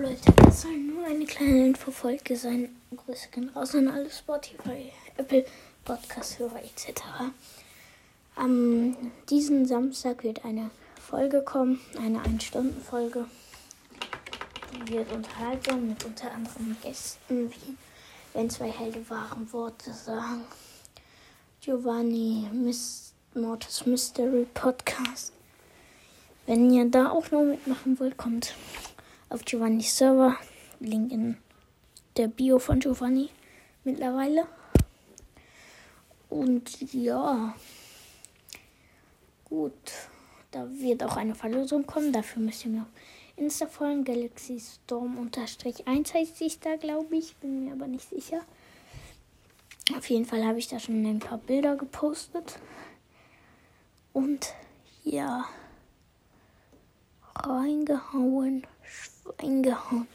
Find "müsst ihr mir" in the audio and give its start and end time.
42.42-42.82